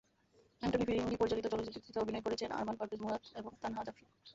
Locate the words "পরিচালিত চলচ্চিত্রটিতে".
1.19-1.99